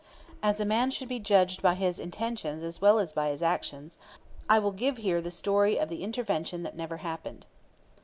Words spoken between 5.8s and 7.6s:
the intervention that never happened.